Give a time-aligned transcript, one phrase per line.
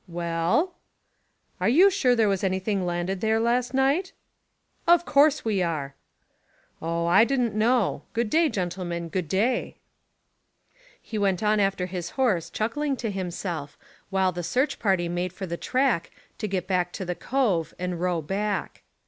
[0.07, 0.73] "Well?"
[1.59, 4.13] "Are you sure there was anything landed there last night?"
[4.87, 5.93] "Of course we are."
[6.81, 8.01] "Oh, I didn't know.
[8.13, 9.77] Good day, gentlemen, good day."
[11.03, 13.77] He went on after his horse chuckling to himself,
[14.09, 16.09] while the search party made for the track
[16.39, 18.81] to get back to the cove and row back.